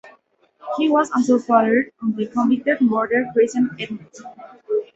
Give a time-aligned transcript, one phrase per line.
[0.77, 4.23] He was also father of the convicted murderer Christiana Edmunds.